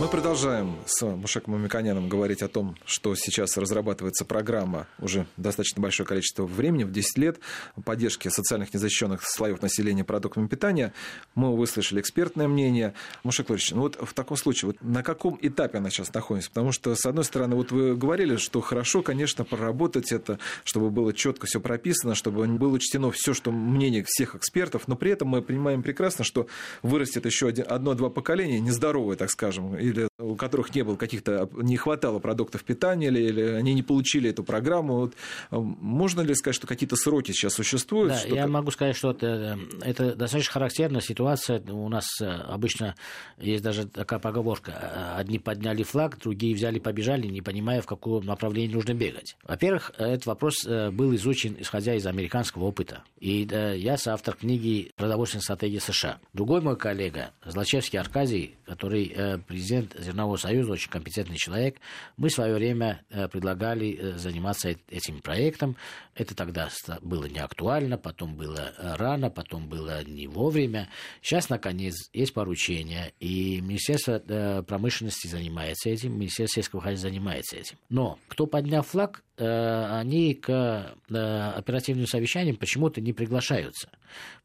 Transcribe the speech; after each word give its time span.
Мы 0.00 0.08
продолжаем 0.08 0.76
с 0.86 1.06
Мушеком 1.06 1.54
Мамиконяном 1.54 2.08
говорить 2.08 2.42
о 2.42 2.48
том, 2.48 2.74
что 2.84 3.14
сейчас 3.14 3.56
разрабатывается 3.56 4.24
программа 4.24 4.88
уже 4.98 5.24
достаточно 5.36 5.80
большое 5.80 6.04
количество 6.04 6.46
времени, 6.46 6.82
в 6.82 6.90
10 6.90 7.18
лет, 7.18 7.38
поддержки 7.84 8.26
социальных 8.26 8.74
незащищенных 8.74 9.22
слоев 9.22 9.62
населения 9.62 10.02
продуктами 10.02 10.48
питания. 10.48 10.92
Мы 11.36 11.56
выслушали 11.56 12.00
экспертное 12.00 12.48
мнение. 12.48 12.94
Мушек 13.22 13.48
Лорич, 13.48 13.70
ну 13.70 13.82
вот 13.82 13.96
в 14.00 14.12
таком 14.14 14.36
случае, 14.36 14.72
вот 14.72 14.82
на 14.82 15.04
каком 15.04 15.38
этапе 15.40 15.78
она 15.78 15.90
сейчас 15.90 16.12
находится? 16.12 16.50
Потому 16.50 16.72
что, 16.72 16.96
с 16.96 17.06
одной 17.06 17.24
стороны, 17.24 17.54
вот 17.54 17.70
вы 17.70 17.94
говорили, 17.94 18.34
что 18.34 18.60
хорошо, 18.60 19.00
конечно, 19.02 19.44
проработать 19.44 20.10
это, 20.10 20.40
чтобы 20.64 20.90
было 20.90 21.12
четко 21.12 21.46
все 21.46 21.60
прописано, 21.60 22.16
чтобы 22.16 22.44
было 22.48 22.72
учтено 22.72 23.12
все, 23.12 23.32
что 23.32 23.52
мнение 23.52 24.04
всех 24.04 24.34
экспертов, 24.34 24.88
но 24.88 24.96
при 24.96 25.12
этом 25.12 25.28
мы 25.28 25.40
понимаем 25.40 25.84
прекрасно, 25.84 26.24
что 26.24 26.48
вырастет 26.82 27.26
еще 27.26 27.48
одно-два 27.48 28.10
поколения, 28.10 28.58
нездоровые, 28.58 29.16
так 29.16 29.30
скажем, 29.30 29.83
или 29.84 30.08
у 30.18 30.36
которых 30.36 30.74
не 30.74 30.82
было 30.82 30.96
каких-то, 30.96 31.48
не 31.54 31.76
хватало 31.76 32.18
продуктов 32.18 32.64
питания, 32.64 33.08
или, 33.08 33.20
или 33.20 33.42
они 33.42 33.74
не 33.74 33.82
получили 33.82 34.30
эту 34.30 34.44
программу. 34.44 34.94
Вот, 34.94 35.14
а, 35.50 35.60
можно 35.60 36.20
ли 36.22 36.34
сказать, 36.34 36.56
что 36.56 36.66
какие-то 36.66 36.96
сроки 36.96 37.32
сейчас 37.32 37.54
существуют? 37.54 38.12
Да, 38.12 38.18
что 38.18 38.34
я 38.34 38.46
могу 38.46 38.70
сказать, 38.70 38.96
что 38.96 39.10
это, 39.10 39.58
это 39.82 40.14
достаточно 40.14 40.52
характерная 40.52 41.00
ситуация. 41.00 41.60
У 41.60 41.88
нас 41.88 42.06
э, 42.20 42.26
обычно 42.26 42.94
есть 43.38 43.62
даже 43.62 43.86
такая 43.86 44.18
поговорка. 44.18 45.14
Одни 45.16 45.38
подняли 45.38 45.82
флаг, 45.82 46.18
другие 46.18 46.54
взяли, 46.54 46.78
побежали, 46.78 47.26
не 47.26 47.42
понимая, 47.42 47.82
в 47.82 47.86
каком 47.86 48.24
направлении 48.24 48.72
нужно 48.72 48.94
бегать. 48.94 49.36
Во-первых, 49.44 49.92
этот 49.98 50.26
вопрос 50.26 50.64
э, 50.66 50.90
был 50.90 51.14
изучен, 51.14 51.56
исходя 51.58 51.94
из 51.94 52.06
американского 52.06 52.64
опыта. 52.64 53.02
И 53.18 53.48
я 53.76 53.96
соавтор 53.96 54.36
книги 54.36 54.92
«Продовольственная 54.96 55.42
стратегия 55.42 55.80
США». 55.80 56.18
Другой 56.32 56.60
мой 56.60 56.76
коллега, 56.76 57.32
Злачевский 57.44 57.98
Аркадий, 57.98 58.56
который 58.64 59.12
э, 59.14 59.38
президент 59.38 59.73
президент 59.74 60.04
Зернового 60.04 60.36
союза, 60.36 60.72
очень 60.72 60.90
компетентный 60.90 61.36
человек. 61.36 61.76
Мы 62.16 62.28
в 62.28 62.32
свое 62.32 62.54
время 62.54 63.02
э, 63.10 63.28
предлагали 63.28 63.96
э, 63.96 64.18
заниматься 64.18 64.74
этим 64.88 65.20
проектом. 65.20 65.76
Это 66.14 66.34
тогда 66.34 66.68
было 67.02 67.24
не 67.26 67.38
актуально, 67.38 67.98
потом 67.98 68.36
было 68.36 68.72
э, 68.76 68.94
рано, 68.96 69.30
потом 69.30 69.68
было 69.68 70.04
не 70.04 70.26
вовремя. 70.26 70.88
Сейчас, 71.22 71.48
наконец, 71.48 72.08
есть 72.12 72.34
поручение, 72.34 73.12
и 73.20 73.60
Министерство 73.60 74.62
промышленности 74.66 75.26
занимается 75.26 75.90
этим, 75.90 76.18
Министерство 76.18 76.56
сельского 76.60 76.82
хозяйства 76.82 77.10
занимается 77.10 77.56
этим. 77.56 77.76
Но 77.88 78.18
кто 78.28 78.46
поднял 78.46 78.82
флаг, 78.82 79.24
они 79.36 80.34
к 80.34 80.94
оперативным 81.08 82.06
совещаниям 82.06 82.56
почему-то 82.56 83.00
не 83.00 83.12
приглашаются. 83.12 83.88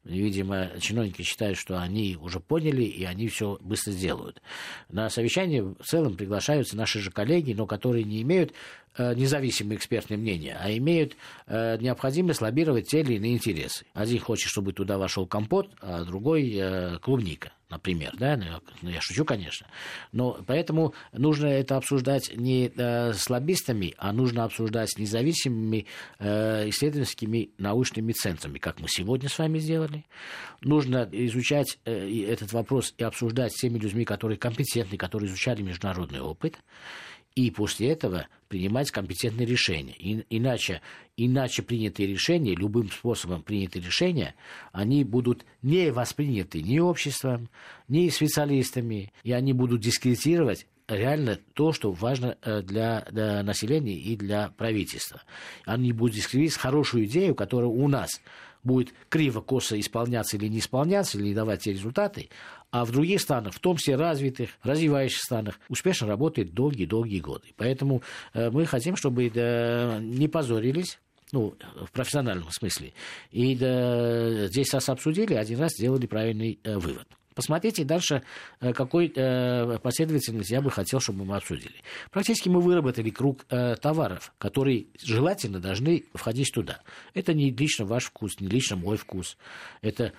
Видимо, 0.03 0.71
чиновники 0.79 1.21
считают, 1.21 1.57
что 1.57 1.79
они 1.79 2.17
уже 2.19 2.39
поняли, 2.39 2.83
и 2.83 3.03
они 3.03 3.27
все 3.27 3.57
быстро 3.61 3.91
сделают. 3.91 4.41
На 4.89 5.09
совещание 5.09 5.63
в 5.63 5.83
целом 5.83 6.15
приглашаются 6.15 6.77
наши 6.77 6.99
же 6.99 7.11
коллеги, 7.11 7.53
но 7.53 7.67
которые 7.67 8.05
не 8.05 8.21
имеют 8.21 8.53
э, 8.97 9.13
независимое 9.13 9.77
экспертное 9.77 10.17
мнение, 10.17 10.57
а 10.59 10.71
имеют 10.71 11.15
э, 11.47 11.77
необходимость 11.79 12.41
лоббировать 12.41 12.87
те 12.87 13.01
или 13.01 13.15
иные 13.15 13.33
интересы. 13.33 13.85
Один 13.93 14.19
хочет, 14.19 14.49
чтобы 14.49 14.73
туда 14.73 14.97
вошел 14.97 15.27
компот, 15.27 15.69
а 15.81 16.03
другой 16.05 16.51
э, 16.55 16.97
клубника 16.99 17.51
например, 17.69 18.15
да, 18.17 18.35
ну, 18.35 18.45
ну, 18.81 18.89
я 18.89 18.99
шучу, 19.01 19.25
конечно, 19.25 19.67
но 20.11 20.39
поэтому 20.45 20.93
нужно 21.13 21.47
это 21.47 21.77
обсуждать 21.77 22.31
не 22.35 22.71
э, 22.75 23.13
с 23.13 23.29
лоббистами, 23.29 23.93
а 23.97 24.11
нужно 24.11 24.43
обсуждать 24.43 24.91
с 24.91 24.97
независимыми 24.97 25.85
э, 26.19 26.69
исследовательскими 26.69 27.51
научными 27.57 28.11
центрами, 28.13 28.57
как 28.57 28.79
мы 28.79 28.87
сегодня 28.89 29.29
с 29.29 29.37
вами 29.37 29.59
сделали. 29.59 30.05
Нужно 30.61 31.07
изучать 31.11 31.77
э, 31.85 32.23
этот 32.25 32.53
вопрос 32.53 32.93
и 32.97 33.03
обсуждать 33.03 33.53
с 33.53 33.61
теми 33.61 33.77
людьми, 33.77 34.05
которые 34.05 34.37
компетентны, 34.37 34.97
которые 34.97 35.27
изучали 35.29 35.61
международный 35.61 36.21
опыт, 36.21 36.59
и 37.39 37.51
после 37.51 37.91
этого 37.91 38.27
принимать 38.49 38.91
компетентные 38.91 39.45
решения. 39.45 39.93
И, 39.97 40.25
иначе, 40.29 40.81
иначе 41.15 41.61
принятые 41.61 42.07
решения, 42.07 42.53
любым 42.53 42.91
способом 42.91 43.43
принятые 43.43 43.81
решения, 43.81 44.35
они 44.73 45.05
будут 45.05 45.45
не 45.61 45.91
восприняты 45.91 46.61
ни 46.61 46.79
обществом, 46.79 47.49
ни 47.87 48.09
специалистами, 48.09 49.13
и 49.23 49.31
они 49.31 49.53
будут 49.53 49.79
дискредитировать 49.79 50.67
реально 50.89 51.39
то, 51.53 51.71
что 51.71 51.91
важно 51.91 52.37
э, 52.41 52.61
для, 52.61 53.05
для 53.09 53.41
населения 53.43 53.95
и 53.95 54.17
для 54.17 54.49
правительства. 54.49 55.21
Они 55.65 55.93
будут 55.93 56.15
дискредитировать 56.15 56.61
хорошую 56.61 57.05
идею, 57.05 57.35
которая 57.35 57.69
у 57.69 57.87
нас 57.87 58.19
будет 58.63 58.93
криво-косо 59.09 59.79
исполняться 59.79 60.37
или 60.37 60.47
не 60.47 60.59
исполняться, 60.59 61.17
или 61.17 61.27
не 61.27 61.33
давать 61.33 61.61
те 61.63 61.71
результаты, 61.71 62.29
а 62.71 62.85
в 62.85 62.91
других 62.91 63.21
странах, 63.21 63.53
в 63.53 63.59
том 63.59 63.77
числе 63.77 63.95
развитых, 63.95 64.51
развивающих 64.63 65.21
странах, 65.21 65.59
успешно 65.69 66.07
работает 66.07 66.53
долгие-долгие 66.53 67.19
годы. 67.19 67.47
Поэтому 67.57 68.03
э, 68.33 68.49
мы 68.51 68.65
хотим, 68.65 68.95
чтобы 68.95 69.31
э, 69.33 69.99
не 70.01 70.27
позорились 70.27 70.99
ну, 71.31 71.55
в 71.85 71.91
профессиональном 71.91 72.49
смысле. 72.51 72.93
И 73.31 73.55
да, 73.55 74.47
здесь 74.47 74.73
раз 74.73 74.89
обсудили, 74.89 75.33
один 75.33 75.59
раз 75.59 75.71
сделали 75.73 76.05
правильный 76.05 76.59
э, 76.63 76.77
вывод. 76.77 77.07
Посмотрите 77.39 77.85
дальше, 77.85 78.23
э, 78.59 78.73
какой 78.73 79.09
э, 79.15 79.79
последовательность 79.81 80.49
я 80.49 80.59
бы 80.59 80.69
хотел, 80.69 80.99
чтобы 80.99 81.23
мы 81.23 81.37
обсудили. 81.37 81.75
Практически 82.11 82.49
мы 82.49 82.59
выработали 82.59 83.09
круг 83.11 83.45
э, 83.49 83.77
товаров, 83.77 84.33
которые 84.37 84.87
желательно 85.01 85.61
должны 85.61 86.03
входить 86.13 86.51
туда. 86.53 86.81
Это 87.13 87.33
не 87.33 87.49
лично 87.51 87.85
ваш 87.85 88.07
вкус, 88.07 88.41
не 88.41 88.49
лично 88.49 88.75
мой 88.75 88.97
вкус. 88.97 89.37
Это 89.81 90.11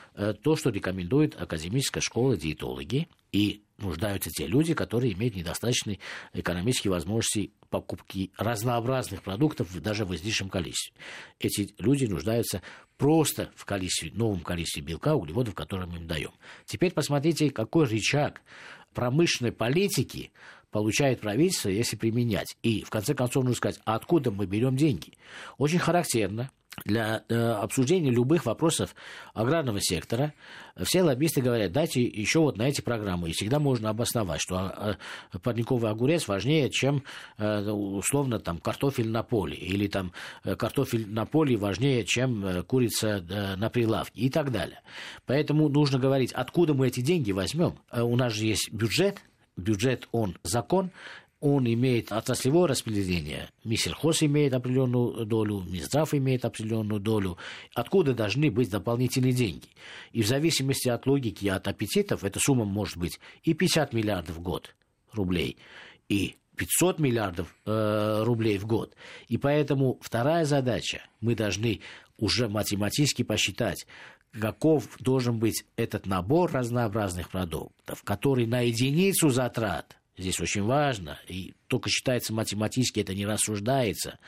то, 0.43 0.57
что 0.57 0.71
рекомендует 0.71 1.39
Академическая 1.39 2.01
школа 2.01 2.39
диетологи. 2.39 3.07
И 3.33 3.65
нуждаются 3.77 4.31
те 4.31 4.47
люди, 4.47 4.73
которые 4.73 5.13
имеют 5.13 5.37
недостаточные 5.37 5.99
экономические 6.33 6.91
возможности 6.91 7.53
покупки 7.71 8.33
разнообразных 8.37 9.23
продуктов 9.23 9.81
даже 9.81 10.05
в 10.05 10.15
излишнем 10.15 10.51
количестве. 10.51 10.95
Эти 11.39 11.75
люди 11.79 12.05
нуждаются 12.05 12.63
просто 12.99 13.51
в 13.55 13.65
количестве, 13.65 14.11
новом 14.13 14.41
количестве 14.41 14.83
белка, 14.83 15.15
углеводов, 15.15 15.55
которые 15.55 15.89
мы 15.89 15.97
им 15.99 16.07
даем. 16.07 16.33
Теперь 16.67 16.93
посмотрите, 16.93 17.51
какой 17.51 17.87
рычаг 17.87 18.43
промышленной 18.93 19.53
политики 19.53 20.33
получает 20.71 21.21
правительство, 21.21 21.69
если 21.69 21.97
применять. 21.97 22.57
И, 22.63 22.83
в 22.83 22.91
конце 22.91 23.15
концов, 23.15 23.45
нужно 23.45 23.57
сказать, 23.57 23.81
откуда 23.85 24.31
мы 24.31 24.47
берем 24.47 24.77
деньги? 24.77 25.15
Очень 25.59 25.79
характерно, 25.79 26.51
для 26.85 27.25
э, 27.29 27.35
обсуждения 27.35 28.11
любых 28.11 28.47
вопросов 28.47 28.95
аграрного 29.35 29.81
сектора 29.81 30.33
все 30.85 31.03
лоббисты 31.03 31.41
говорят, 31.41 31.73
дайте 31.73 32.03
еще 32.03 32.41
вот 32.41 32.57
на 32.57 32.69
эти 32.69 32.81
программы. 32.81 33.31
И 33.31 33.33
всегда 33.33 33.59
можно 33.59 33.91
обосновать, 33.91 34.41
что 34.41 34.57
а, 34.57 34.97
парниковый 35.43 35.91
огурец 35.91 36.27
важнее, 36.29 36.71
чем 36.71 37.03
э, 37.39 37.71
условно 37.71 38.39
там 38.39 38.59
картофель 38.59 39.09
на 39.09 39.23
поле. 39.23 39.57
Или 39.57 39.89
там 39.89 40.13
э, 40.45 40.55
картофель 40.57 41.09
на 41.09 41.27
поле 41.27 41.57
важнее, 41.57 42.05
чем 42.05 42.45
э, 42.45 42.63
курица 42.63 43.25
э, 43.29 43.57
на 43.57 43.69
прилавке 43.69 44.21
и 44.21 44.31
так 44.31 44.53
далее. 44.53 44.81
Поэтому 45.27 45.69
нужно 45.69 45.99
говорить, 45.99 46.33
откуда 46.33 46.75
мы 46.75 46.89
эти 46.89 47.01
деньги 47.01 47.33
возьмем. 47.33 47.79
Э, 47.91 48.03
у 48.03 48.17
нас 48.17 48.33
же 48.33 48.47
есть 48.47 48.73
бюджет, 48.73 49.23
бюджет, 49.57 50.09
он 50.13 50.39
закон, 50.43 50.91
он 51.41 51.67
имеет 51.67 52.13
отраслевое 52.13 52.69
распределение. 52.69 53.49
Миссельхоз 53.65 54.23
имеет 54.23 54.53
определенную 54.53 55.25
долю, 55.25 55.65
Минздрав 55.67 56.13
имеет 56.15 56.45
определенную 56.45 57.01
долю. 57.01 57.39
Откуда 57.75 58.15
должны 58.15 58.51
быть 58.51 58.71
дополнительные 58.71 59.33
деньги? 59.33 59.69
И 60.13 60.23
в 60.23 60.27
зависимости 60.27 60.89
от 60.89 61.07
логики 61.07 61.47
от 61.47 61.67
аппетитов, 61.67 62.25
эта 62.25 62.39
сумма 62.41 62.65
может 62.65 62.99
быть 62.99 63.19
и 63.43 63.55
50 63.55 63.95
миллиардов 63.95 64.37
в 64.37 64.41
год 64.41 64.75
рублей, 65.13 65.57
и 66.09 66.37
500 66.57 66.99
миллиардов 66.99 67.55
э, 67.65 68.23
рублей 68.23 68.59
в 68.59 68.67
год. 68.67 68.95
И 69.29 69.39
поэтому 69.39 69.99
вторая 70.03 70.45
задача, 70.45 71.03
мы 71.23 71.35
должны 71.35 71.81
уже 72.19 72.49
математически 72.49 73.23
посчитать, 73.23 73.87
каков 74.39 74.99
должен 74.99 75.39
быть 75.39 75.65
этот 75.77 76.05
набор 76.05 76.53
разнообразных 76.53 77.31
продуктов, 77.31 78.03
который 78.03 78.47
на 78.47 78.61
единицу 78.61 79.31
затрат 79.31 79.97
Здесь 80.21 80.39
очень 80.39 80.65
важно, 80.65 81.19
и 81.29 81.55
только 81.67 81.89
считается 81.89 82.35
математически, 82.35 83.01
это 83.01 83.15
не 83.15 83.25
рассуждается. 83.25 84.19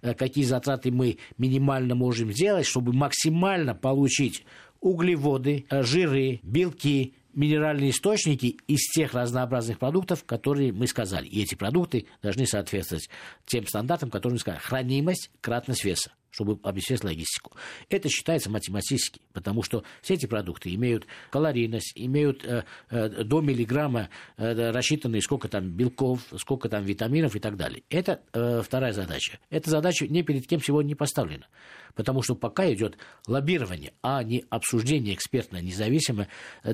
Э, 0.00 0.14
какие 0.14 0.44
затраты 0.44 0.92
мы 0.92 1.18
минимально 1.36 1.96
можем 1.96 2.32
сделать, 2.32 2.64
чтобы 2.64 2.92
максимально 2.92 3.74
получить 3.74 4.44
углеводы, 4.78 5.66
э, 5.68 5.82
жиры, 5.82 6.38
белки, 6.44 7.14
минеральные 7.34 7.90
источники 7.90 8.58
из 8.66 8.90
тех 8.90 9.14
разнообразных 9.14 9.78
продуктов, 9.78 10.24
которые 10.24 10.72
мы 10.72 10.86
сказали. 10.86 11.26
И 11.26 11.42
эти 11.42 11.54
продукты 11.54 12.06
должны 12.22 12.46
соответствовать 12.46 13.08
тем 13.46 13.66
стандартам, 13.66 14.10
которые 14.10 14.34
мы 14.34 14.40
сказали. 14.40 14.62
Хранимость, 14.62 15.30
кратность 15.40 15.84
веса 15.84 16.12
чтобы 16.32 16.58
обеспечить 16.62 17.04
логистику. 17.04 17.52
Это 17.88 18.08
считается 18.08 18.50
математически, 18.50 19.20
потому 19.32 19.62
что 19.62 19.84
все 20.00 20.14
эти 20.14 20.26
продукты 20.26 20.74
имеют 20.74 21.06
калорийность, 21.30 21.92
имеют 21.94 22.44
э, 22.44 22.64
э, 22.90 23.22
до 23.22 23.40
миллиграмма 23.40 24.08
э, 24.38 24.70
рассчитанные 24.70 25.22
сколько 25.22 25.48
там 25.48 25.70
белков, 25.70 26.20
сколько 26.38 26.68
там 26.68 26.84
витаминов 26.84 27.36
и 27.36 27.38
так 27.38 27.56
далее. 27.56 27.82
Это 27.90 28.22
э, 28.32 28.62
вторая 28.64 28.92
задача. 28.92 29.38
Эта 29.50 29.70
задача 29.70 30.08
ни 30.08 30.22
перед 30.22 30.46
кем 30.46 30.60
сегодня 30.60 30.88
не 30.88 30.94
поставлена, 30.94 31.46
потому 31.94 32.22
что 32.22 32.34
пока 32.34 32.72
идет 32.72 32.96
лоббирование, 33.26 33.92
а 34.02 34.22
не 34.22 34.44
обсуждение 34.48 35.14
экспертное, 35.14 35.60
независимое, 35.60 36.28
э, 36.64 36.72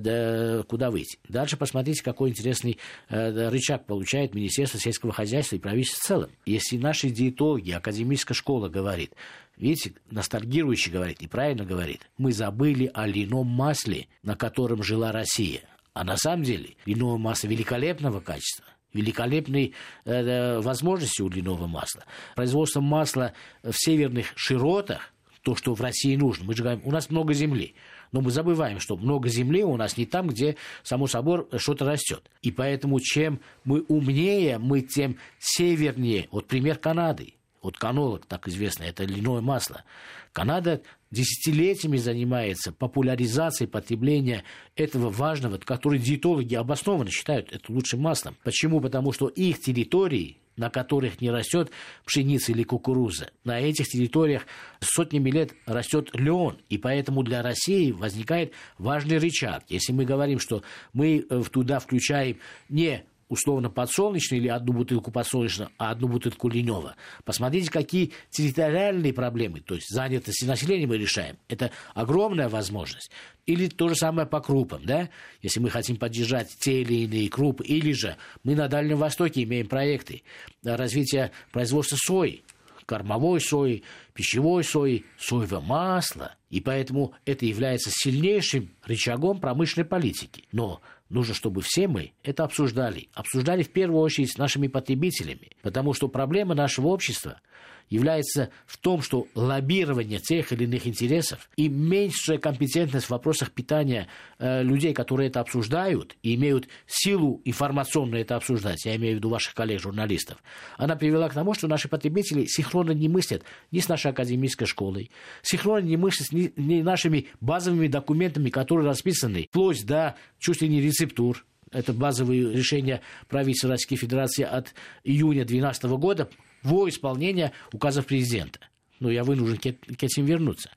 куда 0.66 0.90
выйти. 0.90 1.18
Дальше 1.28 1.56
посмотрите, 1.56 2.02
какой 2.02 2.30
интересный 2.30 2.78
э, 3.08 3.48
рычаг 3.48 3.86
получает 3.86 4.34
Министерство 4.34 4.80
сельского 4.80 5.12
хозяйства 5.12 5.56
и 5.56 5.58
правительство 5.58 6.02
в 6.02 6.06
целом. 6.06 6.30
Если 6.46 6.76
наши 6.76 7.10
диетологи, 7.10 7.70
академическая 7.70 8.34
школа 8.34 8.68
говорит, 8.68 9.14
Видите, 9.58 9.94
ностальгирующий 10.10 10.92
говорит, 10.92 11.20
и 11.20 11.26
правильно 11.26 11.64
говорит, 11.64 12.08
мы 12.16 12.32
забыли 12.32 12.90
о 12.94 13.06
льняном 13.08 13.48
масле, 13.48 14.06
на 14.22 14.36
котором 14.36 14.84
жила 14.84 15.10
Россия. 15.10 15.62
А 15.94 16.04
на 16.04 16.16
самом 16.16 16.44
деле 16.44 16.76
льняное 16.86 17.16
масло 17.16 17.48
великолепного 17.48 18.20
качества, 18.20 18.64
великолепной 18.94 19.74
э, 20.04 20.12
э 20.12 20.60
возможности 20.60 21.22
у 21.22 21.28
льняного 21.28 21.66
масла. 21.66 22.04
Производство 22.36 22.80
масла 22.80 23.32
в 23.64 23.72
северных 23.72 24.32
широтах, 24.36 25.12
то, 25.42 25.56
что 25.56 25.74
в 25.74 25.80
России 25.80 26.14
нужно. 26.14 26.44
Мы 26.44 26.54
же 26.54 26.62
говорим, 26.62 26.82
у 26.84 26.92
нас 26.92 27.10
много 27.10 27.34
земли. 27.34 27.74
Но 28.12 28.20
мы 28.20 28.30
забываем, 28.30 28.80
что 28.80 28.96
много 28.96 29.28
земли 29.28 29.62
у 29.62 29.76
нас 29.76 29.96
не 29.96 30.06
там, 30.06 30.28
где, 30.28 30.56
само 30.82 31.06
собой, 31.06 31.46
что-то 31.56 31.84
растет. 31.84 32.30
И 32.42 32.50
поэтому, 32.50 33.00
чем 33.00 33.40
мы 33.64 33.82
умнее, 33.88 34.58
мы 34.58 34.80
тем 34.80 35.16
севернее. 35.38 36.28
Вот 36.30 36.46
пример 36.46 36.78
Канады. 36.78 37.34
Вот 37.62 37.76
канолог, 37.76 38.26
так 38.26 38.48
известно, 38.48 38.84
это 38.84 39.04
льняное 39.04 39.40
масло. 39.40 39.84
Канада 40.32 40.82
десятилетиями 41.10 41.96
занимается 41.96 42.72
популяризацией 42.72 43.68
потребления 43.68 44.44
этого 44.76 45.10
важного, 45.10 45.58
который 45.58 45.98
диетологи 45.98 46.54
обоснованно 46.54 47.10
считают 47.10 47.52
это 47.52 47.72
лучшим 47.72 48.00
маслом. 48.00 48.36
Почему? 48.44 48.80
Потому 48.80 49.12
что 49.12 49.28
их 49.28 49.60
территории 49.60 50.38
на 50.58 50.70
которых 50.70 51.20
не 51.20 51.30
растет 51.30 51.70
пшеница 52.04 52.52
или 52.52 52.64
кукуруза. 52.64 53.30
На 53.44 53.60
этих 53.60 53.86
территориях 53.86 54.46
сотнями 54.80 55.30
лет 55.30 55.54
растет 55.66 56.10
лен, 56.14 56.58
и 56.68 56.76
поэтому 56.76 57.22
для 57.22 57.42
России 57.42 57.92
возникает 57.92 58.52
важный 58.76 59.18
рычаг. 59.18 59.62
Если 59.68 59.92
мы 59.92 60.04
говорим, 60.04 60.40
что 60.40 60.62
мы 60.92 61.24
э, 61.30 61.42
туда 61.50 61.78
включаем 61.78 62.38
не 62.68 63.04
условно 63.28 63.70
подсолнечный 63.70 64.38
или 64.38 64.48
одну 64.48 64.72
бутылку 64.72 65.10
подсолнечного, 65.10 65.70
а 65.78 65.90
одну 65.90 66.08
бутылку 66.08 66.48
линева. 66.48 66.96
Посмотрите, 67.24 67.70
какие 67.70 68.12
территориальные 68.30 69.12
проблемы, 69.12 69.60
то 69.60 69.74
есть 69.74 69.88
занятости 69.88 70.44
населения 70.44 70.86
мы 70.86 70.98
решаем. 70.98 71.36
Это 71.48 71.70
огромная 71.94 72.48
возможность. 72.48 73.10
Или 73.46 73.68
то 73.68 73.88
же 73.88 73.94
самое 73.94 74.26
по 74.26 74.40
крупам, 74.40 74.84
да? 74.84 75.08
Если 75.42 75.60
мы 75.60 75.70
хотим 75.70 75.96
поддержать 75.96 76.48
те 76.58 76.82
или 76.82 77.04
иные 77.04 77.28
крупы, 77.30 77.64
или 77.64 77.92
же 77.92 78.16
мы 78.44 78.54
на 78.54 78.68
Дальнем 78.68 78.98
Востоке 78.98 79.42
имеем 79.44 79.66
проекты 79.68 80.22
развития 80.62 81.32
производства 81.50 81.96
сои, 81.96 82.42
кормовой 82.88 83.40
сои, 83.40 83.82
пищевой 84.14 84.64
сои, 84.64 85.04
соевого 85.18 85.60
масла. 85.60 86.34
И 86.50 86.60
поэтому 86.60 87.12
это 87.26 87.44
является 87.44 87.90
сильнейшим 87.92 88.70
рычагом 88.84 89.40
промышленной 89.40 89.86
политики. 89.86 90.44
Но 90.52 90.80
нужно, 91.08 91.34
чтобы 91.34 91.62
все 91.62 91.88
мы 91.88 92.12
это 92.22 92.44
обсуждали. 92.44 93.08
Обсуждали 93.14 93.62
в 93.62 93.70
первую 93.70 94.00
очередь 94.00 94.32
с 94.32 94.38
нашими 94.38 94.68
потребителями. 94.68 95.50
Потому 95.62 95.92
что 95.92 96.08
проблема 96.08 96.54
нашего 96.54 96.88
общества 96.88 97.40
является 97.88 98.50
в 98.66 98.78
том, 98.78 99.02
что 99.02 99.26
лоббирование 99.34 100.18
тех 100.18 100.52
или 100.52 100.64
иных 100.64 100.86
интересов 100.86 101.48
и 101.56 101.68
меньшая 101.68 102.38
компетентность 102.38 103.06
в 103.06 103.10
вопросах 103.10 103.52
питания 103.52 104.08
э, 104.38 104.62
людей, 104.62 104.92
которые 104.94 105.28
это 105.28 105.40
обсуждают 105.40 106.16
и 106.22 106.34
имеют 106.34 106.68
силу 106.86 107.40
информационную 107.44 108.22
это 108.22 108.36
обсуждать, 108.36 108.84
я 108.84 108.96
имею 108.96 109.14
в 109.14 109.16
виду 109.18 109.28
ваших 109.28 109.54
коллег-журналистов, 109.54 110.42
она 110.76 110.96
привела 110.96 111.28
к 111.28 111.34
тому, 111.34 111.54
что 111.54 111.68
наши 111.68 111.88
потребители 111.88 112.46
синхронно 112.46 112.92
не 112.92 113.08
мыслят 113.08 113.42
ни 113.70 113.80
с 113.80 113.88
нашей 113.88 114.10
академической 114.10 114.66
школой, 114.66 115.10
синхронно 115.42 115.86
не 115.86 115.96
мыслят 115.96 116.32
ни, 116.32 116.52
ни 116.56 116.82
нашими 116.82 117.28
базовыми 117.40 117.88
документами, 117.88 118.50
которые 118.50 118.86
расписаны. 118.86 119.46
Вплоть 119.50 119.84
до 119.84 120.16
чуть 120.38 120.62
ли 120.62 120.68
не 120.68 120.80
рецептур, 120.80 121.44
это 121.70 121.92
базовые 121.92 122.52
решения 122.52 123.00
правительства 123.28 123.70
Российской 123.70 123.96
Федерации 123.96 124.44
от 124.44 124.74
июня 125.04 125.44
2012 125.44 125.84
года 125.98 126.28
во 126.62 126.88
исполнение 126.88 127.52
указов 127.72 128.06
президента. 128.06 128.60
Ну, 129.00 129.10
я 129.10 129.24
вынужден 129.24 129.58
к 129.58 130.02
этим 130.02 130.24
вернуться 130.24 130.70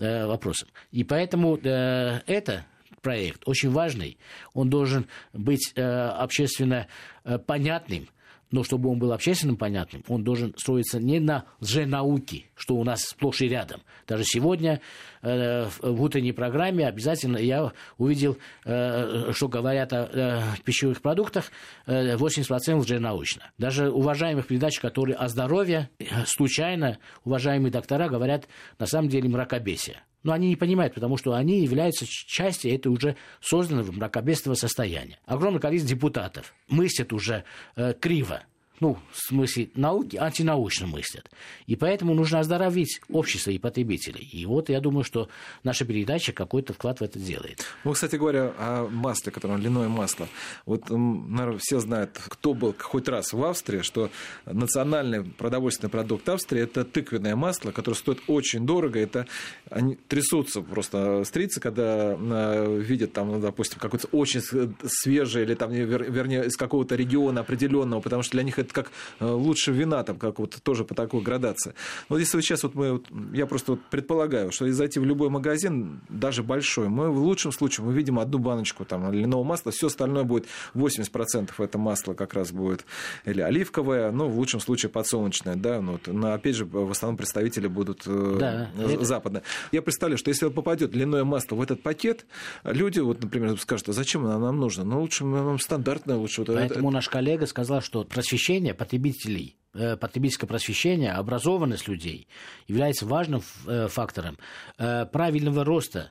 э, 0.00 0.26
вопросам. 0.26 0.68
И 0.90 1.04
поэтому 1.04 1.56
э, 1.56 2.20
это 2.26 2.64
проект 3.02 3.42
очень 3.46 3.70
важный. 3.70 4.18
Он 4.54 4.70
должен 4.70 5.06
быть 5.32 5.72
э, 5.74 5.82
общественно 5.82 6.88
э, 7.24 7.38
понятным, 7.38 8.08
но 8.50 8.64
чтобы 8.64 8.88
он 8.88 8.98
был 8.98 9.12
общественным 9.12 9.56
понятным, 9.56 10.02
он 10.08 10.24
должен 10.24 10.54
строиться 10.56 10.98
не 10.98 11.20
на 11.20 11.44
лженауке, 11.60 12.46
что 12.54 12.76
у 12.76 12.84
нас 12.84 13.02
сплошь 13.02 13.42
и 13.42 13.48
рядом. 13.48 13.82
Даже 14.06 14.24
сегодня 14.24 14.80
э, 15.22 15.66
в 15.82 16.02
утренней 16.02 16.32
программе 16.32 16.86
обязательно 16.86 17.36
я 17.36 17.72
увидел, 17.98 18.38
э, 18.64 19.32
что 19.32 19.48
говорят 19.48 19.92
о 19.92 20.08
э, 20.10 20.42
пищевых 20.64 21.02
продуктах, 21.02 21.50
э, 21.86 22.16
80% 22.16 22.76
лженаучно. 22.76 23.50
Даже 23.58 23.90
уважаемых 23.90 24.46
передач, 24.46 24.80
которые 24.80 25.16
о 25.16 25.28
здоровье, 25.28 25.90
случайно 26.26 26.98
уважаемые 27.24 27.70
доктора 27.70 28.08
говорят 28.08 28.48
на 28.78 28.86
самом 28.86 29.08
деле 29.08 29.28
мракобесие. 29.28 30.02
Но 30.22 30.32
они 30.32 30.48
не 30.48 30.56
понимают, 30.56 30.94
потому 30.94 31.16
что 31.16 31.34
они 31.34 31.62
являются 31.62 32.04
частью 32.06 32.74
этого 32.74 32.92
уже 32.92 33.16
созданного 33.40 33.92
мракобесного 33.92 34.54
состояния. 34.54 35.18
Огромное 35.26 35.60
количество 35.60 35.94
депутатов 35.94 36.54
мыслят 36.68 37.12
уже 37.12 37.44
э, 37.76 37.94
криво 37.94 38.42
ну, 38.80 38.98
в 39.10 39.18
смысле 39.18 39.70
науки, 39.74 40.16
антинаучно 40.16 40.86
мыслят. 40.86 41.30
И 41.66 41.76
поэтому 41.76 42.14
нужно 42.14 42.40
оздоровить 42.40 43.00
общество 43.10 43.50
и 43.50 43.58
потребителей. 43.58 44.28
И 44.32 44.46
вот 44.46 44.68
я 44.68 44.80
думаю, 44.80 45.04
что 45.04 45.28
наша 45.64 45.84
передача 45.84 46.32
какой-то 46.32 46.72
вклад 46.72 47.00
в 47.00 47.02
это 47.02 47.18
делает. 47.18 47.64
Ну, 47.84 47.92
кстати 47.92 48.16
говоря, 48.16 48.52
о 48.58 48.88
масле, 48.88 49.32
которое 49.32 49.58
льняное 49.58 49.88
масло. 49.88 50.28
Вот, 50.66 50.90
наверное, 50.90 51.58
все 51.60 51.80
знают, 51.80 52.18
кто 52.28 52.54
был 52.54 52.74
хоть 52.78 53.08
раз 53.08 53.32
в 53.32 53.44
Австрии, 53.44 53.82
что 53.82 54.10
национальный 54.46 55.24
продовольственный 55.24 55.90
продукт 55.90 56.28
Австрии– 56.28 56.62
это 56.62 56.84
тыквенное 56.84 57.36
масло, 57.36 57.72
которое 57.72 57.96
стоит 57.96 58.20
очень 58.26 58.66
дорого. 58.66 58.98
Это 58.98 59.26
они 59.70 59.96
трясутся 60.08 60.62
просто 60.62 61.24
стрицы, 61.24 61.60
когда 61.60 62.16
э, 62.18 62.80
видят 62.80 63.12
там, 63.12 63.28
ну, 63.28 63.40
допустим, 63.40 63.78
какое-то 63.78 64.08
очень 64.12 64.40
свежее 64.86 65.44
или 65.44 65.54
там, 65.54 65.72
вернее, 65.72 66.46
из 66.46 66.56
какого-то 66.56 66.94
региона 66.94 67.40
определенного, 67.40 68.00
потому 68.00 68.22
что 68.22 68.32
для 68.32 68.42
них 68.42 68.58
это 68.58 68.67
это 68.68 68.74
как 68.74 68.92
э, 69.20 69.26
лучше 69.26 69.72
вина, 69.72 70.02
там, 70.04 70.18
как 70.18 70.38
вот 70.38 70.58
тоже 70.62 70.84
по 70.84 70.94
такой 70.94 71.22
градации. 71.22 71.74
Вот 72.08 72.18
если 72.18 72.36
вот 72.36 72.44
сейчас 72.44 72.62
вот 72.62 72.74
мы, 72.74 73.02
я 73.32 73.46
просто 73.46 73.72
вот 73.72 73.80
предполагаю, 73.90 74.52
что 74.52 74.70
зайти 74.72 75.00
в 75.00 75.04
любой 75.04 75.30
магазин, 75.30 76.00
даже 76.08 76.42
большой, 76.42 76.88
мы 76.88 77.10
в 77.10 77.18
лучшем 77.18 77.52
случае 77.52 77.86
мы 77.86 77.92
видим 77.92 78.18
одну 78.18 78.38
баночку 78.38 78.84
там 78.84 79.10
льняного 79.12 79.42
масла, 79.42 79.72
все 79.72 79.86
остальное 79.88 80.24
будет 80.24 80.46
80% 80.74 81.50
это 81.58 81.78
масло 81.78 82.14
как 82.14 82.34
раз 82.34 82.52
будет 82.52 82.84
или 83.24 83.40
оливковое, 83.40 84.10
ну, 84.10 84.28
в 84.28 84.36
лучшем 84.36 84.60
случае 84.60 84.90
подсолнечное, 84.90 85.56
да, 85.56 85.80
ну, 85.80 85.92
вот, 85.92 86.06
но 86.06 86.32
опять 86.32 86.56
же, 86.56 86.64
в 86.64 86.90
основном 86.90 87.16
представители 87.16 87.66
будут 87.66 88.02
э, 88.06 88.36
да, 88.38 88.70
западные. 89.04 89.40
Это... 89.40 89.48
Я 89.72 89.82
представляю, 89.82 90.18
что 90.18 90.30
если 90.30 90.48
попадет 90.48 90.94
льняное 90.94 91.24
масло 91.24 91.56
в 91.56 91.62
этот 91.62 91.82
пакет, 91.82 92.26
люди, 92.64 93.00
вот, 93.00 93.22
например, 93.22 93.58
скажут, 93.58 93.88
а 93.88 93.92
зачем 93.92 94.24
оно 94.24 94.38
нам 94.38 94.58
нужно? 94.58 94.84
Ну, 94.84 95.00
лучше 95.00 95.24
нам 95.24 95.58
стандартное, 95.58 96.16
лучше. 96.16 96.44
Поэтому 96.44 96.88
это... 96.88 96.94
наш 96.94 97.08
коллега 97.08 97.46
сказал, 97.46 97.80
что 97.80 98.04
просвещение 98.04 98.57
просвещение 98.58 98.74
потребителей, 98.74 99.56
э, 99.74 99.96
потребительское 99.96 100.48
просвещение, 100.48 101.12
образованность 101.12 101.88
людей 101.88 102.28
является 102.66 103.06
важным 103.06 103.42
э, 103.66 103.88
фактором 103.88 104.38
э, 104.78 105.06
правильного 105.06 105.64
роста 105.64 106.10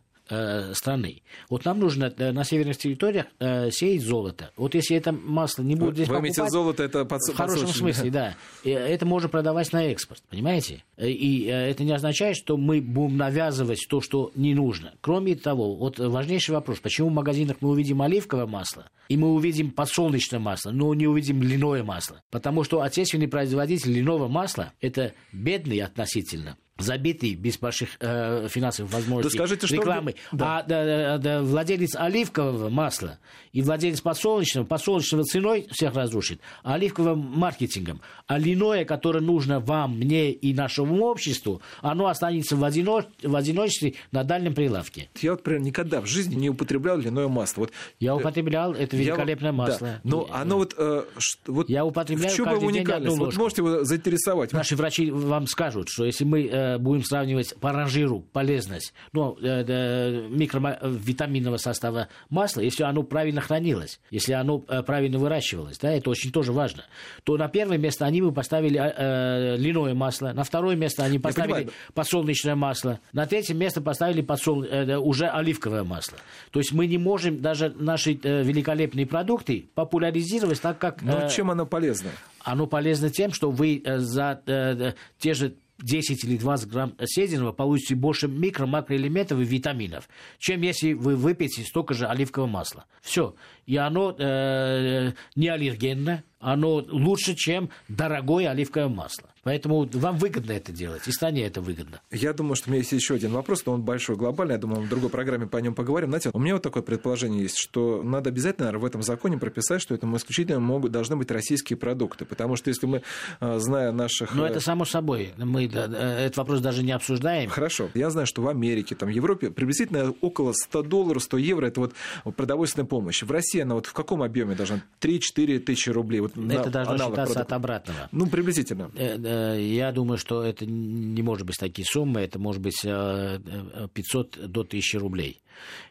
страны. 0.74 1.22
Вот 1.50 1.66
нам 1.66 1.80
нужно 1.80 2.14
э, 2.18 2.32
на 2.32 2.44
северных 2.44 2.78
территориях 2.78 3.26
э, 3.40 3.70
сеять 3.72 4.02
золото. 4.02 4.52
Вот 4.58 4.76
если 4.76 4.96
это 4.98 5.12
масло 5.12 5.64
не 5.64 5.76
будет 5.76 5.96
здесь 5.96 6.08
Вы 6.08 6.20
имеете 6.20 6.48
золото, 6.50 6.84
это 6.84 7.06
под, 7.06 7.22
В 7.22 7.36
хорошем 7.36 7.68
смысле, 7.68 8.12
да. 8.12 8.36
И 8.64 8.70
это 8.70 9.06
можно 9.06 9.30
продавать 9.30 9.72
на 9.74 9.86
экспорт, 9.86 10.22
понимаете? 10.30 10.84
И 10.98 11.46
это 11.46 11.84
не 11.84 11.92
означает, 11.92 12.38
что 12.38 12.58
мы 12.58 12.82
будем 12.82 13.18
навязывать 13.18 13.86
то, 13.90 14.02
что 14.02 14.32
не 14.36 14.54
нужно. 14.54 14.94
Кроме 15.02 15.36
того, 15.36 15.76
вот 15.76 16.00
важнейший 16.00 16.56
вопрос, 16.56 16.80
почему 16.80 17.10
в 17.10 17.14
магазинах 17.14 17.58
мы 17.62 17.70
увидим 17.70 18.02
оливковое 18.02 18.46
масло, 18.46 18.90
и 19.10 19.18
мы 19.18 19.34
увидим 19.34 19.72
подсолнечное 19.72 20.40
масло, 20.40 20.72
но 20.72 20.94
не 20.94 21.08
увидим 21.08 21.42
льняное 21.42 21.84
масло? 21.84 22.22
Потому 22.32 22.64
что 22.64 22.82
отечественный 22.82 23.28
производитель 23.28 23.92
льняного 23.92 24.28
масла– 24.28 24.74
это 24.82 25.14
бедный 25.32 25.80
относительно 25.80 26.58
забитый 26.80 27.36
без 27.36 27.58
больших 27.58 27.90
э, 28.00 28.48
финансовых 28.50 28.92
возможностей 28.92 29.38
да 29.38 29.48
скажите, 29.48 29.76
рекламы. 29.76 30.16
Что... 30.28 30.38
Да. 30.38 30.58
А 30.58 30.64
да, 30.64 31.18
да, 31.18 31.42
владелец 31.42 31.96
оливкового 31.96 32.70
масла 32.70 33.20
и 33.52 33.62
владелец 33.62 34.02
подсолнечного, 34.02 34.66
подсолнечного 34.66 35.24
ценой 35.24 35.68
всех 35.72 35.96
разрушит, 35.96 36.40
а 36.64 36.76
оливковым 36.76 37.20
маркетингом. 37.20 38.02
А 38.28 38.38
льняное, 38.38 38.86
которое 38.86 39.22
нужно 39.22 39.60
вам, 39.60 39.98
мне 39.98 40.32
и 40.32 40.54
нашему 40.54 41.04
обществу, 41.06 41.62
оно 41.82 42.08
останется 42.08 42.56
в, 42.56 42.64
одино... 42.64 43.06
в 43.24 43.36
одиночестве 43.36 43.96
на 44.12 44.24
дальнем 44.24 44.54
прилавке. 44.54 45.10
Я 45.20 45.32
вот, 45.32 45.40
например, 45.40 45.62
никогда 45.62 46.02
в 46.02 46.06
жизни 46.06 46.36
не 46.36 46.50
употреблял 46.50 46.98
льняное 46.98 47.28
масло. 47.28 47.62
Вот, 47.62 47.72
я 48.00 48.12
э, 48.12 48.16
употреблял, 48.16 48.74
это 48.74 48.96
великолепное 48.96 49.52
я, 49.52 49.58
масло. 49.58 49.88
Да, 49.88 50.02
но 50.04 50.30
оно 50.32 50.58
вот, 50.58 50.76
э, 50.78 51.04
вот... 51.48 51.70
Я 51.70 51.86
употребляю 51.86 52.32
в 52.32 52.36
чем 52.36 52.46
каждый 52.46 52.66
уникальность? 52.66 53.18
Вот 53.18 53.36
можете 53.36 53.62
его 53.62 53.84
заинтересовать? 53.84 54.54
Наши 54.54 54.76
врачи 54.76 55.10
вам 55.10 55.48
скажут, 55.48 55.90
что 55.90 56.06
если 56.06 56.24
мы 56.24 56.46
э, 56.46 56.67
будем 56.78 57.04
сравнивать 57.04 57.56
по 57.60 57.72
ранжиру 57.72 58.22
полезность 58.34 58.94
ну, 59.14 59.38
э, 59.42 59.64
э, 59.68 60.28
микровитаминного 60.30 61.58
состава 61.58 62.08
масла, 62.30 62.62
если 62.62 62.84
оно 62.84 63.04
правильно 63.04 63.42
хранилось, 63.42 64.00
если 64.12 64.34
оно 64.34 64.64
э, 64.68 64.84
правильно 64.84 65.18
выращивалось, 65.18 65.78
да, 65.78 65.92
это 65.92 66.10
очень 66.10 66.32
тоже 66.32 66.52
важно, 66.52 66.84
то 67.24 67.38
на 67.38 67.48
первое 67.48 67.78
место 67.78 68.06
они 68.06 68.22
бы 68.22 68.32
поставили 68.32 68.80
э, 68.80 69.56
э 69.56 69.58
льняное 69.58 69.94
масло, 69.94 70.34
на 70.34 70.44
второе 70.44 70.76
место 70.76 71.04
они 71.04 71.20
поставили 71.20 71.70
подсолнечное 71.94 72.56
масло, 72.56 73.00
на 73.14 73.26
третье 73.26 73.54
место 73.54 73.82
поставили 73.82 74.22
подсол... 74.22 74.64
э, 74.64 74.98
уже 74.98 75.28
оливковое 75.28 75.84
масло. 75.84 76.18
То 76.52 76.60
есть 76.60 76.74
мы 76.74 76.88
не 76.88 76.98
можем 76.98 77.42
даже 77.42 77.74
наши 77.78 78.20
э, 78.22 78.44
великолепные 78.44 79.06
продукты 79.06 79.70
популяризировать 79.74 80.62
так, 80.62 80.78
как... 80.78 81.02
Но 81.02 81.20
ну, 81.22 81.30
чем 81.30 81.52
оно 81.52 81.66
полезно? 81.66 82.10
Оно 82.44 82.68
полезно 82.68 83.10
тем, 83.10 83.34
что 83.34 83.52
вы 83.52 83.82
э, 83.84 83.98
за 84.00 84.42
э, 84.46 84.94
те 85.20 85.34
же 85.34 85.56
10 85.80 86.24
или 86.24 86.38
20 86.38 86.70
грамм 86.70 86.96
съеденного 87.04 87.52
получите 87.52 87.96
больше 87.96 88.28
микро, 88.28 88.66
макроэлементов 88.66 89.40
и 89.40 89.44
витаминов, 89.44 90.10
чем 90.40 90.62
если 90.62 90.94
вы 90.94 91.16
выпьете 91.16 91.64
столько 91.64 91.94
же 91.94 92.08
оливкового 92.08 92.50
масла. 92.50 92.86
Все. 93.02 93.36
И 93.66 93.78
оно 93.78 94.16
э, 94.18 95.12
не 95.36 95.50
аллергенно, 95.50 96.24
оно 96.40 96.76
лучше, 96.76 97.36
чем 97.36 97.70
дорогое 97.88 98.50
оливковое 98.50 98.88
масло. 98.88 99.30
Поэтому 99.44 99.88
вам 99.94 100.18
выгодно 100.18 100.52
это 100.52 100.72
делать, 100.72 101.08
и 101.08 101.12
стране 101.12 101.46
это 101.46 101.62
выгодно. 101.62 102.02
Я 102.12 102.34
думаю, 102.34 102.56
что 102.56 102.70
у 102.70 102.72
меня 102.72 102.80
есть 102.80 102.92
еще 102.92 103.16
один 103.16 103.32
вопрос, 103.32 103.66
но 103.66 103.74
он 103.74 103.82
большой, 103.82 104.18
глобальный. 104.18 104.56
Я 104.56 104.60
думаю, 104.60 104.82
в 104.82 104.90
другой 104.90 105.10
программе 105.10 105.48
по 105.48 105.58
нем 105.58 105.74
поговорим. 105.74 106.10
Знаете, 106.10 106.32
у 106.34 106.40
меня 106.40 106.56
вот 106.56 106.64
такое 106.64 106.84
предположение 106.84 107.44
есть, 107.44 107.58
что 107.58 108.04
надо 108.04 108.30
обязательно 108.30 108.68
наверное, 108.68 108.82
в 108.82 108.86
этом 108.86 109.02
законе 109.04 109.38
прописать, 109.38 109.82
что 109.82 109.96
это 109.96 110.08
исключительно 110.18 110.60
могут, 110.60 110.92
должны 110.92 111.16
быть 111.16 111.32
российские 111.32 111.78
продукты. 111.78 112.26
Потому 112.26 112.56
что 112.56 112.70
если 112.70 112.86
мы, 112.88 113.04
а, 113.40 113.60
зная 113.60 113.92
наших... 113.92 114.36
Ну, 114.36 114.44
это 114.44 114.60
само 114.60 114.86
собой. 114.86 115.34
Мы 115.38 115.66
этот 115.66 116.38
вопрос 116.38 116.60
даже 116.60 116.84
не 116.84 116.92
обсуждаем. 116.92 117.50
Хорошо. 117.50 117.90
Я 117.94 118.10
знаю, 118.10 118.28
что 118.28 118.42
в 118.42 118.48
Америке, 118.48 118.96
там, 118.96 119.10
в 119.10 119.12
Европе 119.12 119.50
приблизительно 119.50 120.14
около 120.22 120.54
100 120.54 120.84
долларов, 120.84 121.24
100 121.24 121.38
евро– 121.38 121.66
это 121.68 121.80
вот 121.80 121.94
продовольственная 122.36 122.88
помощь. 122.88 123.24
В 123.24 123.32
России 123.32 123.62
она 123.62 123.76
вот 123.76 123.86
в 123.86 123.94
каком 123.94 124.22
объеме 124.22 124.56
должна? 124.56 124.82
3-4 125.02 125.60
тысячи 125.60 125.90
рублей. 125.90 126.20
Вот 126.36 126.52
это 126.52 126.70
должно 126.70 126.98
считаться 126.98 127.16
продукта. 127.16 127.42
от 127.42 127.54
обратного. 127.54 128.10
Ну, 128.12 128.28
приблизительно. 128.28 128.92
Э, 128.96 129.18
э, 129.56 129.62
я 129.62 129.92
думаю, 129.92 130.18
что 130.18 130.44
это 130.44 130.66
не 130.66 131.22
может 131.22 131.46
быть 131.46 131.58
такие 131.58 131.86
суммы, 131.86 132.22
это 132.22 132.40
может 132.40 132.62
быть 132.62 132.82
500 132.82 132.88
э, 132.88 134.48
до 134.48 134.62
1000 134.62 135.00
рублей. 135.00 135.42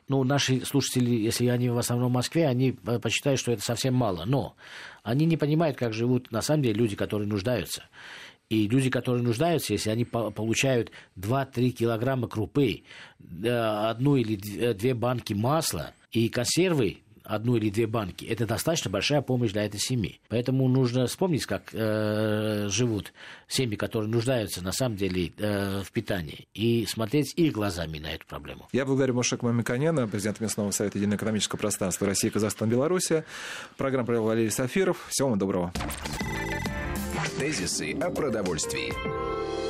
Ну, 0.09 0.23
наши 0.25 0.65
слушатели, 0.65 1.15
если 1.15 1.47
они 1.49 1.69
в 1.71 1.79
основном 1.79 2.11
в 2.11 2.15
Москве, 2.15 2.47
они 2.47 2.73
посчитают, 2.73 3.41
что 3.41 3.53
это 3.53 3.63
совсем 3.63 3.95
мало. 3.95 4.25
Но 4.25 4.55
они 5.03 5.27
не 5.27 5.37
понимают, 5.37 5.77
как 5.77 5.93
живут 5.93 6.31
на 6.31 6.43
самом 6.43 6.63
деле 6.63 6.75
люди, 6.75 6.95
которые 6.97 7.29
нуждаются. 7.29 7.85
И 8.49 8.69
люди, 8.69 8.91
которые 8.91 9.25
нуждаются, 9.25 9.73
если 9.73 9.91
они 9.91 10.05
получают 10.05 10.93
2-3 11.19 11.71
килограмма 11.71 12.29
крупы, 12.29 12.85
одну 13.45 14.15
или 14.15 14.37
две 14.73 14.95
банки 14.95 15.33
масла 15.33 15.95
и 16.13 16.29
консервы, 16.29 16.99
одну 17.27 17.57
или 17.57 17.71
две 17.71 17.87
банки, 17.87 18.25
это 18.25 18.47
достаточно 18.47 18.91
большая 18.91 19.21
помощь 19.21 19.53
для 19.53 19.65
этой 19.65 19.81
семьи. 19.81 20.21
Поэтому 20.29 20.69
нужно 20.69 21.07
вспомнить, 21.07 21.47
как 21.47 21.71
э, 21.73 22.69
живут 22.69 23.13
семьи, 23.49 23.77
которые 23.77 24.11
нуждаются 24.11 24.63
на 24.63 24.73
самом 24.73 24.97
деле 24.97 25.33
э, 25.39 25.83
в 25.83 25.93
питании, 25.93 26.49
и 26.55 26.87
смотреть 26.87 27.35
их 27.37 27.53
глазами 27.53 27.99
на 27.99 28.13
эту 28.13 28.27
проблему. 28.27 28.69
Я 28.73 28.85
благодарю 28.85 29.15
Мушек 29.15 29.43
Мамиканяна, 29.43 30.09
президента 30.09 30.43
местного 30.43 30.71
совета 30.71 30.99
единого 30.99 31.17
экономического 31.17 31.59
пространства 31.59 32.07
России, 32.07 32.29
Казахстан, 32.29 32.69
Белоруссия. 32.69 33.25
Программу 33.77 34.07
провел 34.07 34.25
Валерий 34.25 34.51
Сафиров. 34.51 35.07
Всего 35.09 35.31
вам 35.31 35.39
доброго. 35.39 35.73
Тезисы 37.39 37.93
о 38.01 38.11
продовольствии. 38.11 39.66